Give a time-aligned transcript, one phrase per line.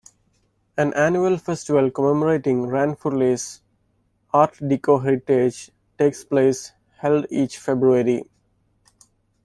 [0.79, 3.61] An annual festival commemorating Ranfurly's
[4.33, 8.23] Art Deco heritage takes place held each February.